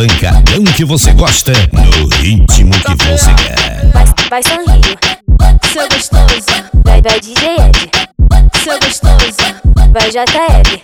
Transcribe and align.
pancadão 0.00 0.64
que 0.64 0.82
você 0.82 1.12
gosta, 1.12 1.52
no 1.72 2.08
ritmo 2.16 2.72
que 2.72 3.04
você 3.04 3.34
quer. 3.34 3.86
Vai, 3.92 4.04
vai 4.30 4.42
sorrir, 4.42 4.98
seu 5.70 5.86
gostoso. 5.88 6.46
Vai, 6.84 7.02
vai 7.02 7.20
DJ 7.20 7.56
Ed, 7.56 7.90
seu 8.62 8.78
gostoso. 8.80 9.36
Vai 9.92 10.10
JL, 10.10 10.80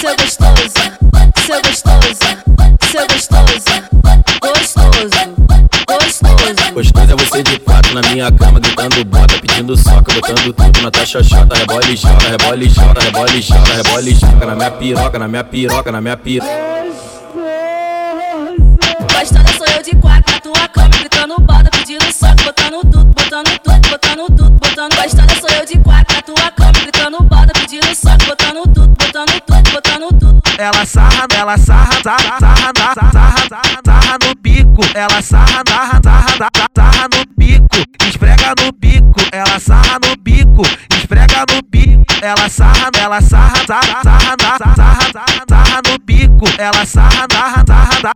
seu 0.00 0.16
gostoso. 0.16 0.96
Seu 1.44 1.60
gostoso, 1.62 2.18
seu 2.88 3.06
gostoso. 3.08 3.64
Gostoso, 4.40 5.10
gostoso. 5.88 6.72
Gostoso 6.72 7.12
é 7.12 7.16
você 7.16 7.42
de 7.42 7.58
quatro 7.58 7.94
na 7.94 8.02
minha 8.02 8.30
cama, 8.30 8.60
gritando 8.60 9.04
bota, 9.06 9.38
pedindo 9.40 9.76
soca, 9.76 10.14
botando 10.14 10.52
tudo 10.52 10.82
na 10.82 10.90
tua 10.92 11.04
xoxota. 11.04 11.56
Rebola 11.56 11.86
e 11.86 11.96
joga, 11.96 12.28
rebola 12.28 12.62
e 12.62 12.68
joga, 12.68 13.00
rebola 13.00 13.30
e 13.32 13.42
joga, 13.42 13.74
rebola 13.74 14.08
e 14.08 14.14
joga. 14.14 14.46
Na 14.46 14.54
minha 14.54 14.70
piroca, 14.70 15.18
na 15.18 15.26
minha 15.26 15.44
piroca, 15.44 15.90
na 15.90 16.00
minha 16.00 16.16
piroca. 16.16 16.75
Gostosa 19.26 19.58
sou 19.58 19.66
eu 19.66 19.82
de 19.82 19.90
quatro 19.96 20.32
na 20.32 20.40
tua 20.40 20.68
cama, 20.68 20.88
gritando 20.88 21.34
bota, 21.40 21.68
pedindo 21.70 22.12
soco, 22.12 22.44
botando 22.44 22.80
tudo, 22.82 23.06
botando 23.06 23.58
tudo, 23.58 23.90
botando 23.90 24.26
tudo, 24.26 24.50
botando. 24.52 24.94
Gostosa 24.94 25.40
sou 25.40 25.50
eu 25.50 25.66
de 25.66 25.78
quatro 25.80 26.14
na 26.14 26.22
tua 26.22 26.50
cama, 26.52 26.72
gritando 26.72 27.22
bota, 27.24 27.52
pedindo 27.52 27.92
soco, 27.92 28.24
botando 28.24 28.62
tudo, 28.72 28.86
botando 28.86 29.40
tudo, 29.40 29.72
botando 29.72 30.08
tudo. 30.20 30.42
Ela 30.56 30.86
sarra, 30.86 31.26
ela 31.34 31.58
sarra, 31.58 31.90
sarra, 32.04 32.38
sarra, 32.38 32.72
sarra, 32.94 33.48
sarra, 33.48 33.80
sarra 33.84 34.18
no 34.22 34.32
bico. 34.36 34.82
Ela 34.94 35.20
sarra, 35.20 35.62
sarra, 35.68 36.00
sarra, 36.04 36.50
sarra, 36.72 37.08
no 37.12 37.24
bico. 37.36 38.06
Esfrega 38.06 38.54
no 38.62 38.70
bico. 38.78 39.20
Ela 39.32 39.58
sarra 39.58 39.98
no 40.06 40.16
bico. 40.22 40.62
Esfrega 40.96 41.44
no 41.50 41.60
bico. 41.68 42.04
Ela 42.22 42.48
sarra, 42.48 42.90
ela 42.96 43.20
sarra, 43.20 43.66
sarra, 43.66 44.02
sarra, 44.04 44.36
sarra, 44.56 45.44
sarra, 45.48 45.82
no 45.84 45.98
bico. 45.98 46.46
Ela 46.58 46.86
sarra, 46.86 47.26
sarra, 47.28 47.64
sarra. 47.66 48.15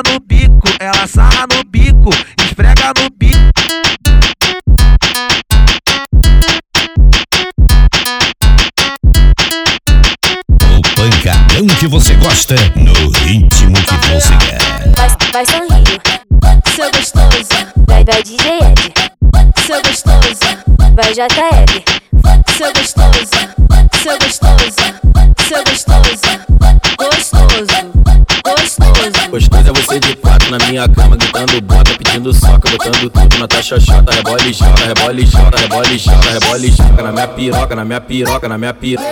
Esfrega 0.00 0.12
no 0.12 0.20
bico. 0.20 0.68
Ela 0.78 1.06
sarra 1.06 1.46
no 1.52 1.64
bico. 1.64 2.10
Esfrega 2.42 2.92
no 2.98 3.10
bico. 3.18 3.38
O 10.78 10.82
pancadão 10.94 11.66
que 11.78 11.86
você 11.86 12.14
gosta, 12.14 12.54
no 12.76 13.10
ritmo 13.10 13.74
que 13.74 13.94
você 14.08 14.36
quer. 14.38 14.58
Vai, 14.96 15.08
vai 15.32 15.46
sorrir, 15.46 16.00
seu 16.74 16.90
gostoso. 16.92 17.48
Vai, 17.86 18.04
vai 18.04 18.22
DJ 18.22 18.58
Ed, 18.58 18.94
seu 19.66 19.82
gostoso. 19.82 20.40
Vai 20.94 21.12
JL, 21.12 21.84
seu 22.56 22.72
gostoso. 22.72 23.50
Seu 24.02 24.18
gostoso, 24.18 24.76
seu 25.46 25.64
gostoso. 25.64 26.39
Minha 30.80 30.88
cama, 30.88 31.16
gritando 31.16 31.60
bota, 31.60 31.94
pedindo 31.94 32.32
soca, 32.32 32.70
botando 32.70 33.10
tudo 33.10 33.38
na 33.38 33.46
tua 33.46 33.62
xoxota. 33.62 34.14
Rebola 34.14 34.42
e 34.42 34.52
joga, 34.52 34.86
rebola 34.86 35.20
e 35.20 35.26
joga, 35.26 35.58
rebola 35.58 35.88
e 35.88 35.98
joga, 35.98 36.30
rebola 36.30 36.66
e 36.66 36.70
joga. 36.70 37.02
Na 37.02 37.12
minha 37.12 37.28
piroca, 37.28 37.76
na 37.76 37.84
minha 37.84 38.00
piroca, 38.00 38.48
na 38.48 38.58
minha 38.58 38.74
piroca. 38.74 39.08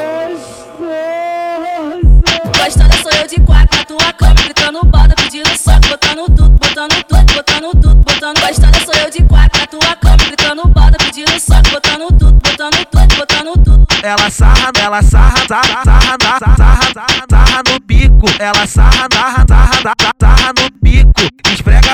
Gostosa 2.57 3.03
sou 3.03 3.13
eu 3.13 3.27
de 3.27 3.41
quatro 3.43 3.79
na 3.79 3.85
tua 3.85 4.13
cama, 4.15 4.35
gritando 4.35 4.85
bota, 4.85 5.15
pedindo 5.15 5.49
soco, 5.59 5.89
botando 5.89 6.27
tudo, 6.27 6.51
botando 6.51 7.05
tudo, 7.05 7.35
botando 7.35 7.71
tudo, 7.83 7.95
botando. 7.97 8.41
Gostosa 8.41 8.85
sou 8.85 8.95
eu 9.03 9.11
de 9.11 9.23
quatro 9.25 9.61
na 9.61 9.67
tua 9.67 9.97
cama, 9.97 10.17
gritando 10.17 10.69
bota, 10.69 10.97
pedindo 10.99 11.41
soco, 11.41 11.71
botando 11.71 12.09
tudo, 12.19 12.33
botando 12.33 12.85
tudo, 12.87 13.17
botando 13.17 13.65
tudo. 13.65 13.87
Ela 14.03 14.31
sarra, 14.31 14.71
ela 14.81 15.03
sarra, 15.03 15.37
sarra, 15.47 15.85
sarra, 15.85 16.17
sarra, 16.39 16.95
sarra, 16.95 17.27
sarra 17.29 17.63
no 17.69 17.81
bico. 17.81 18.27
Ela 18.39 18.67
sarra, 18.67 19.09
sarra, 19.13 19.45
sarra, 19.47 19.83
sarra, 19.83 20.13
sarra. 20.19 20.58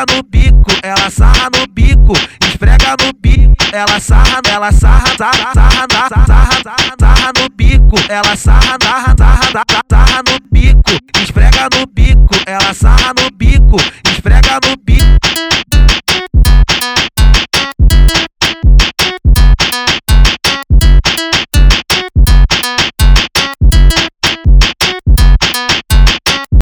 No 0.09 0.23
bico. 0.23 0.71
Ela 0.83 1.11
sarra 1.11 1.49
no 1.55 1.67
bico. 1.73 2.13
Esfrega 2.47 2.97
no 3.01 3.13
bico. 3.21 3.55
Ela 3.73 3.99
sarra, 4.01 4.41
ela 4.51 4.73
sarra, 4.73 5.17
sarra, 5.17 5.53
sarra, 5.55 5.87
sarra, 5.91 6.27
sarra, 6.27 6.97
sarra 6.99 7.33
no 7.39 7.49
bico. 7.57 7.97
Ela 8.09 8.37
sarra, 8.37 8.77
sarra, 8.81 9.15
sarra, 9.17 9.65
sarra 9.89 10.23
no 10.29 10.39
bico. 10.51 10.93
Esfrega 11.23 11.69
no 11.73 11.87
bico. 11.87 12.35
Ela 12.47 12.75
sarra 12.75 13.13
no 13.19 13.31
bico. 13.37 13.77
Esfrega 14.05 14.59
no 14.63 14.77
bico. 14.85 15.24